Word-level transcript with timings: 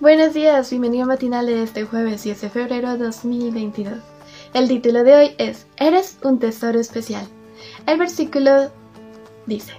Buenos 0.00 0.32
días, 0.32 0.70
bienvenido 0.70 1.04
a 1.04 1.08
matinal 1.08 1.44
de 1.44 1.62
este 1.62 1.84
jueves 1.84 2.22
10 2.22 2.40
de 2.40 2.48
febrero 2.48 2.92
de 2.92 3.04
2022. 3.04 3.98
El 4.54 4.66
título 4.66 5.04
de 5.04 5.14
hoy 5.14 5.34
es 5.36 5.66
Eres 5.76 6.16
un 6.22 6.38
tesoro 6.38 6.80
especial. 6.80 7.28
El 7.86 7.98
versículo 7.98 8.70
dice, 9.44 9.74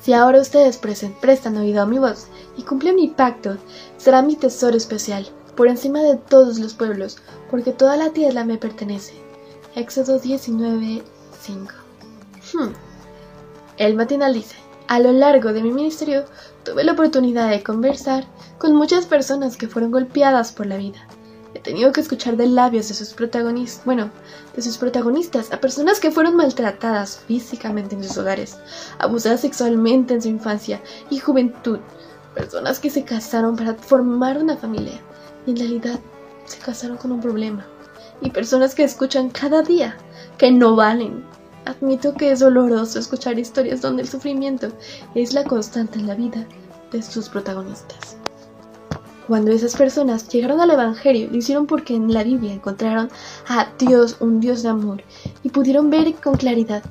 Si 0.00 0.14
ahora 0.14 0.40
ustedes 0.40 0.78
prestan 0.78 1.58
oído 1.58 1.82
a 1.82 1.86
mi 1.86 1.98
voz 1.98 2.28
y 2.56 2.62
cumplen 2.62 2.96
mi 2.96 3.08
pacto, 3.08 3.58
será 3.98 4.22
mi 4.22 4.34
tesoro 4.34 4.78
especial, 4.78 5.28
por 5.56 5.68
encima 5.68 6.00
de 6.00 6.16
todos 6.16 6.58
los 6.58 6.72
pueblos, 6.72 7.18
porque 7.50 7.72
toda 7.72 7.98
la 7.98 8.14
tierra 8.14 8.46
me 8.46 8.56
pertenece. 8.56 9.12
Éxodo 9.74 10.18
19, 10.18 11.02
5. 11.38 11.72
Hmm. 12.54 12.72
El 13.76 13.94
matinal 13.94 14.32
dice, 14.32 14.56
a 14.90 14.98
lo 14.98 15.12
largo 15.12 15.52
de 15.52 15.62
mi 15.62 15.70
ministerio 15.70 16.24
tuve 16.64 16.82
la 16.82 16.92
oportunidad 16.92 17.48
de 17.48 17.62
conversar 17.62 18.24
con 18.58 18.74
muchas 18.74 19.06
personas 19.06 19.56
que 19.56 19.68
fueron 19.68 19.92
golpeadas 19.92 20.50
por 20.50 20.66
la 20.66 20.78
vida. 20.78 20.98
He 21.54 21.60
tenido 21.60 21.92
que 21.92 22.00
escuchar 22.00 22.36
de 22.36 22.48
labios 22.48 22.88
de 22.88 22.94
sus 22.94 23.10
protagonistas, 23.10 23.84
bueno, 23.84 24.10
de 24.56 24.62
sus 24.62 24.78
protagonistas, 24.78 25.52
a 25.52 25.60
personas 25.60 26.00
que 26.00 26.10
fueron 26.10 26.34
maltratadas 26.34 27.20
físicamente 27.28 27.94
en 27.94 28.02
sus 28.02 28.18
hogares, 28.18 28.58
abusadas 28.98 29.42
sexualmente 29.42 30.14
en 30.14 30.22
su 30.22 30.28
infancia 30.28 30.82
y 31.08 31.18
juventud, 31.18 31.78
personas 32.34 32.80
que 32.80 32.90
se 32.90 33.04
casaron 33.04 33.54
para 33.54 33.74
formar 33.74 34.38
una 34.38 34.56
familia 34.56 35.00
y 35.46 35.52
en 35.52 35.56
realidad 35.56 36.00
se 36.46 36.58
casaron 36.58 36.96
con 36.96 37.12
un 37.12 37.20
problema, 37.20 37.64
y 38.22 38.30
personas 38.30 38.74
que 38.74 38.82
escuchan 38.82 39.30
cada 39.30 39.62
día 39.62 39.96
que 40.36 40.50
no 40.50 40.74
valen, 40.74 41.24
Admito 41.66 42.14
que 42.14 42.32
es 42.32 42.40
doloroso 42.40 42.98
escuchar 42.98 43.38
historias 43.38 43.80
donde 43.80 44.02
el 44.02 44.08
sufrimiento 44.08 44.68
es 45.14 45.32
la 45.32 45.44
constante 45.44 45.98
en 45.98 46.06
la 46.06 46.14
vida 46.14 46.46
de 46.90 47.02
sus 47.02 47.28
protagonistas. 47.28 48.16
Cuando 49.28 49.52
esas 49.52 49.76
personas 49.76 50.28
llegaron 50.28 50.60
al 50.60 50.72
Evangelio, 50.72 51.28
lo 51.30 51.36
hicieron 51.36 51.66
porque 51.66 51.94
en 51.94 52.12
la 52.12 52.24
Biblia 52.24 52.52
encontraron 52.52 53.10
a 53.48 53.68
Dios, 53.78 54.16
un 54.18 54.40
Dios 54.40 54.64
de 54.64 54.70
amor, 54.70 55.04
y 55.44 55.50
pudieron 55.50 55.88
ver 55.88 56.12
con 56.14 56.34
claridad 56.34 56.82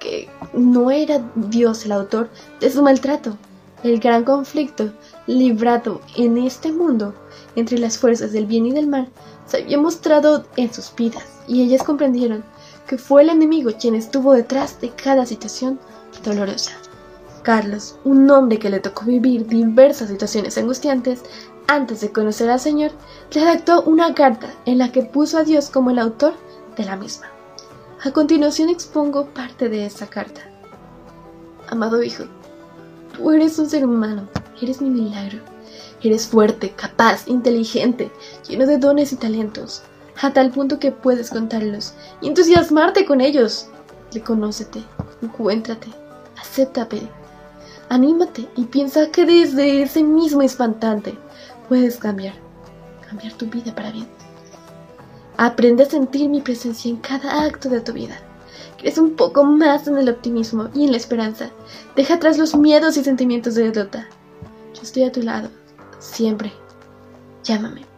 que 0.00 0.28
no 0.52 0.90
era 0.90 1.22
Dios 1.36 1.84
el 1.84 1.92
autor 1.92 2.28
de 2.58 2.70
su 2.70 2.82
maltrato. 2.82 3.36
El 3.84 4.00
gran 4.00 4.24
conflicto 4.24 4.90
librado 5.28 6.00
en 6.16 6.38
este 6.38 6.72
mundo 6.72 7.14
entre 7.54 7.78
las 7.78 7.98
fuerzas 7.98 8.32
del 8.32 8.46
bien 8.46 8.66
y 8.66 8.72
del 8.72 8.88
mal 8.88 9.08
se 9.46 9.58
había 9.58 9.78
mostrado 9.78 10.44
en 10.56 10.72
sus 10.72 10.92
vidas, 10.96 11.24
y 11.46 11.62
ellas 11.62 11.84
comprendieron 11.84 12.42
que 12.86 12.98
fue 12.98 13.22
el 13.22 13.30
enemigo 13.30 13.70
quien 13.78 13.94
estuvo 13.94 14.32
detrás 14.32 14.80
de 14.80 14.90
cada 14.90 15.26
situación 15.26 15.78
dolorosa. 16.24 16.72
Carlos, 17.42 17.96
un 18.04 18.28
hombre 18.30 18.58
que 18.58 18.70
le 18.70 18.80
tocó 18.80 19.04
vivir 19.04 19.46
diversas 19.46 20.08
situaciones 20.08 20.58
angustiantes 20.58 21.22
antes 21.68 22.00
de 22.00 22.12
conocer 22.12 22.50
al 22.50 22.60
Señor, 22.60 22.92
redactó 23.30 23.82
una 23.82 24.14
carta 24.14 24.48
en 24.64 24.78
la 24.78 24.92
que 24.92 25.02
puso 25.02 25.38
a 25.38 25.44
Dios 25.44 25.70
como 25.70 25.90
el 25.90 25.98
autor 25.98 26.34
de 26.76 26.84
la 26.84 26.96
misma. 26.96 27.26
A 28.04 28.12
continuación 28.12 28.68
expongo 28.68 29.26
parte 29.26 29.68
de 29.68 29.86
esa 29.86 30.06
carta. 30.06 30.42
Amado 31.68 32.02
hijo, 32.02 32.24
tú 33.16 33.30
eres 33.32 33.58
un 33.58 33.68
ser 33.68 33.84
humano, 33.84 34.28
eres 34.60 34.80
mi 34.80 34.90
milagro. 34.90 35.40
Eres 36.02 36.26
fuerte, 36.28 36.70
capaz, 36.76 37.26
inteligente, 37.26 38.12
lleno 38.46 38.66
de 38.66 38.78
dones 38.78 39.12
y 39.12 39.16
talentos 39.16 39.82
a 40.20 40.32
tal 40.32 40.50
punto 40.50 40.78
que 40.78 40.92
puedes 40.92 41.30
contarlos 41.30 41.94
y 42.20 42.28
entusiasmarte 42.28 43.04
con 43.04 43.20
ellos. 43.20 43.68
Reconócete, 44.12 44.82
encuéntrate, 45.22 45.88
acéptate, 46.38 47.02
anímate 47.88 48.48
y 48.56 48.64
piensa 48.64 49.10
que 49.10 49.24
desde 49.24 49.82
ese 49.82 50.02
mismo 50.02 50.42
instante 50.42 51.18
puedes 51.68 51.98
cambiar, 51.98 52.34
cambiar 53.08 53.32
tu 53.34 53.46
vida 53.46 53.74
para 53.74 53.90
bien. 53.90 54.08
Aprende 55.36 55.82
a 55.82 55.90
sentir 55.90 56.30
mi 56.30 56.40
presencia 56.40 56.90
en 56.90 56.96
cada 56.96 57.44
acto 57.44 57.68
de 57.68 57.80
tu 57.80 57.92
vida. 57.92 58.16
Crees 58.78 58.98
un 58.98 59.16
poco 59.16 59.44
más 59.44 59.86
en 59.86 59.98
el 59.98 60.08
optimismo 60.08 60.68
y 60.74 60.84
en 60.84 60.92
la 60.92 60.96
esperanza. 60.96 61.50
Deja 61.94 62.14
atrás 62.14 62.38
los 62.38 62.54
miedos 62.54 62.96
y 62.96 63.04
sentimientos 63.04 63.54
de 63.54 63.70
derrota. 63.70 64.08
Yo 64.74 64.82
estoy 64.82 65.04
a 65.04 65.12
tu 65.12 65.22
lado, 65.22 65.48
siempre. 65.98 66.52
Llámame. 67.44 67.95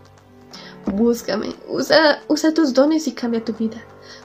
Búscame, 0.87 1.55
usa, 1.69 2.23
usa 2.29 2.55
tus 2.55 2.73
dones 2.73 3.07
y 3.07 3.13
cambia 3.13 3.45
tu 3.45 3.53
vida, 3.53 3.77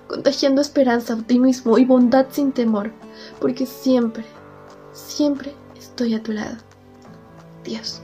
contagiando 0.08 0.62
esperanza, 0.62 1.14
optimismo 1.14 1.78
y 1.78 1.86
bondad 1.86 2.28
sin 2.31 2.52
temor, 2.52 2.91
porque 3.40 3.66
siempre, 3.66 4.24
siempre 4.94 5.53
estoy 5.75 6.14
a 6.14 6.24
tu 6.24 6.31
lado. 6.31 6.56
Dios. 7.64 8.02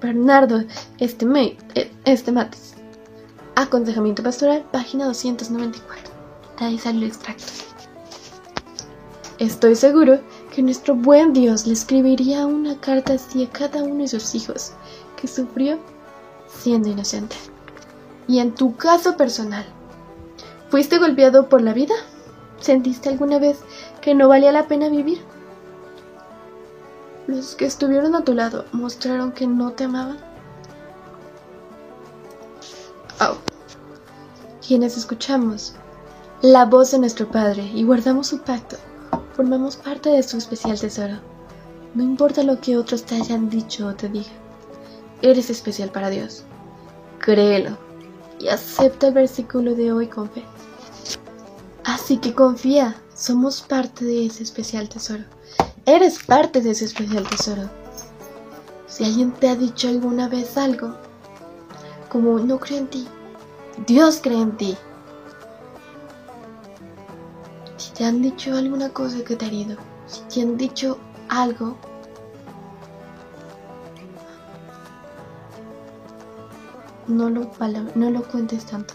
Bernardo 0.00 0.62
este, 0.98 1.26
eh, 1.74 1.90
este 2.04 2.32
Mates. 2.32 2.74
Aconsejamiento 3.56 4.22
pastoral, 4.22 4.64
página 4.70 5.06
294. 5.06 6.12
De 6.58 6.64
ahí 6.64 6.78
salió 6.78 7.02
el 7.02 7.08
extracto. 7.08 7.44
Estoy 9.38 9.74
seguro 9.76 10.20
que 10.54 10.62
nuestro 10.62 10.94
buen 10.94 11.32
Dios 11.32 11.66
le 11.66 11.72
escribiría 11.72 12.46
una 12.46 12.78
carta 12.80 13.14
así 13.14 13.44
a 13.44 13.50
cada 13.50 13.82
uno 13.82 14.02
de 14.02 14.08
sus 14.08 14.34
hijos 14.34 14.72
que 15.20 15.28
sufrió 15.28 15.78
siendo 16.58 16.88
inocente. 16.88 17.36
Y 18.26 18.40
en 18.40 18.54
tu 18.54 18.76
caso 18.76 19.16
personal, 19.16 19.64
¿fuiste 20.68 20.98
golpeado 20.98 21.48
por 21.48 21.62
la 21.62 21.72
vida? 21.72 21.94
¿Sentiste 22.60 23.08
alguna 23.08 23.38
vez 23.38 23.60
que 24.00 24.14
no 24.14 24.28
valía 24.28 24.52
la 24.52 24.66
pena 24.66 24.88
vivir? 24.88 25.20
¿Los 27.26 27.54
que 27.54 27.66
estuvieron 27.66 28.14
a 28.14 28.24
tu 28.24 28.34
lado 28.34 28.64
mostraron 28.72 29.32
que 29.32 29.46
no 29.46 29.72
te 29.72 29.84
amaban? 29.84 30.18
Oh. 33.20 33.36
Quienes 34.66 34.96
escuchamos 34.96 35.74
la 36.42 36.64
voz 36.66 36.90
de 36.90 36.98
nuestro 36.98 37.28
Padre 37.28 37.64
y 37.74 37.84
guardamos 37.84 38.28
su 38.28 38.40
pacto, 38.40 38.76
formamos 39.34 39.76
parte 39.76 40.10
de 40.10 40.22
su 40.22 40.36
especial 40.36 40.78
tesoro. 40.78 41.18
No 41.94 42.02
importa 42.02 42.42
lo 42.42 42.60
que 42.60 42.76
otros 42.76 43.04
te 43.04 43.14
hayan 43.16 43.48
dicho 43.48 43.86
o 43.86 43.94
te 43.94 44.08
digan. 44.08 44.47
Eres 45.22 45.50
especial 45.50 45.90
para 45.90 46.10
Dios. 46.10 46.44
Créelo 47.18 47.76
y 48.38 48.48
acepta 48.48 49.08
el 49.08 49.14
versículo 49.14 49.74
de 49.74 49.92
hoy 49.92 50.06
con 50.06 50.30
fe. 50.30 50.44
Así 51.84 52.18
que 52.18 52.34
confía, 52.34 52.96
somos 53.14 53.62
parte 53.62 54.04
de 54.04 54.26
ese 54.26 54.42
especial 54.42 54.88
tesoro. 54.88 55.24
Eres 55.86 56.22
parte 56.22 56.60
de 56.60 56.70
ese 56.70 56.84
especial 56.84 57.28
tesoro. 57.28 57.68
Si 58.86 59.04
alguien 59.04 59.32
te 59.32 59.48
ha 59.48 59.56
dicho 59.56 59.88
alguna 59.88 60.28
vez 60.28 60.56
algo, 60.56 60.94
como 62.08 62.38
no 62.38 62.58
creo 62.58 62.78
en 62.78 62.86
ti, 62.88 63.08
Dios 63.86 64.20
cree 64.22 64.40
en 64.40 64.56
ti. 64.56 64.76
Si 67.76 67.92
te 67.92 68.04
han 68.04 68.22
dicho 68.22 68.56
alguna 68.56 68.90
cosa 68.90 69.24
que 69.24 69.36
te 69.36 69.44
ha 69.44 69.48
herido, 69.48 69.76
si 70.06 70.20
te 70.22 70.42
han 70.42 70.56
dicho 70.56 70.98
algo 71.28 71.76
no 77.08 77.30
lo, 77.30 78.22
cuentes 78.22 78.66
tanto. 78.66 78.94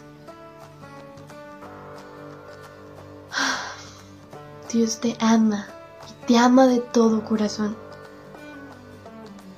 Dios 4.72 5.00
te 5.00 5.18
ama 5.20 5.68
y 6.08 6.28
te 6.28 6.38
ama 6.38 6.68
de 6.68 6.80
todo 6.80 7.26
corazón. 7.26 7.76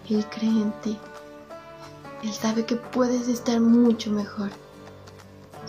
Él 0.10 0.26
cree 0.28 0.50
en 0.50 0.72
ti. 0.82 0.98
Él 2.24 2.34
sabe 2.34 2.66
que 2.66 2.76
puedes 2.76 3.28
estar 3.28 3.60
mucho 3.60 4.10
mejor. 4.12 4.50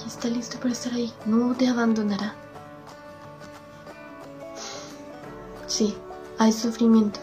Y 0.05 0.07
está 0.07 0.29
listo 0.29 0.59
para 0.59 0.73
estar 0.73 0.93
ahí. 0.93 1.13
No 1.25 1.55
te 1.55 1.67
abandonará. 1.69 2.35
Sí, 5.67 5.97
hay 6.39 6.53
sufrimiento. 6.53 7.19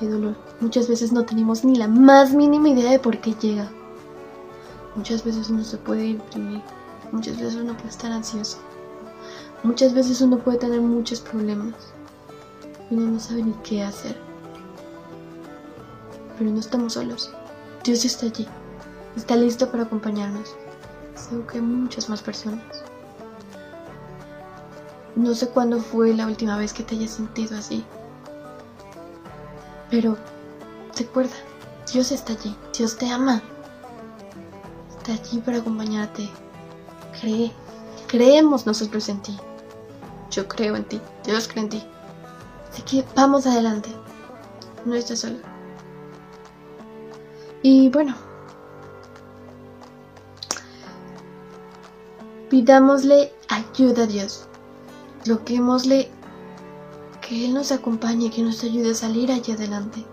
Hay 0.00 0.08
dolor. 0.08 0.36
Muchas 0.60 0.88
veces 0.88 1.12
no 1.12 1.24
tenemos 1.24 1.64
ni 1.64 1.76
la 1.76 1.88
más 1.88 2.32
mínima 2.32 2.68
idea 2.68 2.90
de 2.90 2.98
por 2.98 3.18
qué 3.18 3.34
llega. 3.34 3.70
Muchas 4.94 5.24
veces 5.24 5.48
uno 5.48 5.64
se 5.64 5.78
puede 5.78 6.06
imprimir, 6.06 6.60
muchas 7.12 7.38
veces 7.38 7.54
uno 7.54 7.74
puede 7.74 7.88
estar 7.88 8.12
ansioso, 8.12 8.58
muchas 9.62 9.94
veces 9.94 10.20
uno 10.20 10.38
puede 10.38 10.58
tener 10.58 10.82
muchos 10.82 11.20
problemas 11.20 11.74
y 12.90 12.94
uno 12.94 13.12
no 13.12 13.20
sabe 13.20 13.42
ni 13.42 13.54
qué 13.64 13.82
hacer. 13.82 14.16
Pero 16.36 16.50
no 16.50 16.60
estamos 16.60 16.92
solos. 16.92 17.30
Dios 17.84 18.04
está 18.04 18.26
allí, 18.26 18.46
está 19.16 19.34
listo 19.34 19.70
para 19.70 19.84
acompañarnos. 19.84 20.54
Seguro 21.14 21.46
que 21.46 21.60
muchas 21.62 22.10
más 22.10 22.20
personas. 22.20 22.84
No 25.16 25.34
sé 25.34 25.48
cuándo 25.48 25.80
fue 25.80 26.14
la 26.14 26.26
última 26.26 26.58
vez 26.58 26.74
que 26.74 26.82
te 26.82 26.96
hayas 26.96 27.12
sentido 27.12 27.56
así. 27.56 27.82
Pero 29.90 30.18
recuerda, 30.98 31.34
Dios 31.90 32.12
está 32.12 32.34
allí, 32.34 32.54
Dios 32.76 32.96
te 32.96 33.10
ama 33.10 33.42
está 35.02 35.14
allí 35.14 35.40
para 35.40 35.58
acompañarte. 35.58 36.28
Cree, 37.20 37.50
creemos 38.06 38.66
nosotros 38.66 39.08
en 39.08 39.20
ti. 39.20 39.36
Yo 40.30 40.46
creo 40.46 40.76
en 40.76 40.84
ti, 40.84 41.00
Dios 41.24 41.48
cree 41.48 41.64
en 41.64 41.70
ti. 41.70 41.82
Así 42.70 42.82
que 42.82 43.04
vamos 43.14 43.46
adelante. 43.46 43.90
No 44.84 44.94
estás 44.94 45.20
solo. 45.20 45.38
Y 47.62 47.88
bueno, 47.90 48.14
pidámosle 52.48 53.32
ayuda 53.48 54.04
a 54.04 54.06
Dios. 54.06 54.46
Bloquémosle 55.24 56.10
que 57.20 57.44
Él 57.44 57.54
nos 57.54 57.70
acompañe, 57.72 58.30
que 58.30 58.42
nos 58.42 58.62
ayude 58.64 58.92
a 58.92 58.94
salir 58.94 59.30
allá 59.30 59.54
adelante. 59.54 60.04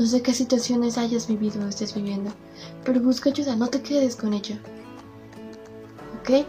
No 0.00 0.06
sé 0.06 0.22
qué 0.22 0.32
situaciones 0.32 0.96
hayas 0.96 1.26
vivido 1.26 1.62
o 1.62 1.68
estés 1.68 1.94
viviendo, 1.94 2.30
pero 2.86 3.02
busca 3.02 3.28
ayuda, 3.28 3.54
no 3.54 3.66
te 3.66 3.82
quedes 3.82 4.16
con 4.16 4.32
ella. 4.32 4.58
¿Ok? 6.18 6.46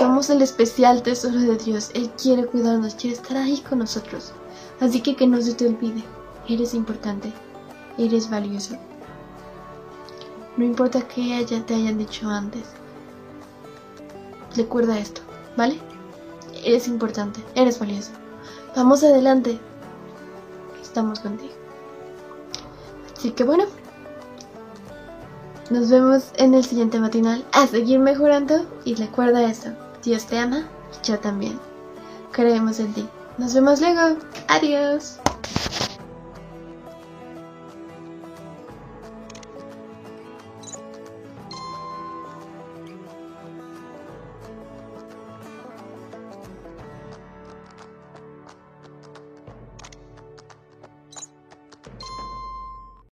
Somos 0.00 0.28
el 0.30 0.42
especial 0.42 1.04
tesoro 1.04 1.38
de 1.38 1.56
Dios. 1.56 1.92
Él 1.94 2.10
quiere 2.20 2.46
cuidarnos, 2.46 2.96
quiere 2.96 3.14
estar 3.14 3.36
ahí 3.36 3.58
con 3.58 3.78
nosotros. 3.78 4.32
Así 4.80 5.02
que 5.02 5.14
que 5.14 5.28
no 5.28 5.40
se 5.40 5.54
te 5.54 5.68
olvide, 5.68 6.02
eres 6.48 6.74
importante, 6.74 7.32
eres 7.96 8.28
valioso. 8.28 8.76
No 10.56 10.64
importa 10.64 11.06
qué 11.06 11.34
haya, 11.34 11.64
te 11.64 11.76
hayan 11.76 11.96
dicho 11.96 12.28
antes. 12.28 12.64
Recuerda 14.56 14.98
esto, 14.98 15.20
¿vale? 15.56 15.78
Eres 16.64 16.88
importante, 16.88 17.40
eres 17.54 17.78
valioso. 17.78 18.10
Vamos 18.74 19.04
adelante. 19.04 19.60
Estamos 20.82 21.20
contigo. 21.20 21.65
Así 23.26 23.34
que 23.34 23.42
bueno. 23.42 23.64
Nos 25.68 25.90
vemos 25.90 26.30
en 26.36 26.54
el 26.54 26.64
siguiente 26.64 27.00
matinal 27.00 27.44
a 27.50 27.66
seguir 27.66 27.98
mejorando 27.98 28.64
y 28.84 28.94
recuerda 28.94 29.42
esto. 29.50 29.70
Dios 30.04 30.26
te 30.26 30.38
ama 30.38 30.68
y 30.92 31.06
yo 31.08 31.18
también. 31.18 31.58
Creemos 32.30 32.78
en 32.78 32.94
ti. 32.94 33.08
Nos 33.36 33.52
vemos 33.52 33.80
luego. 33.80 34.16
Adiós. 34.46 35.18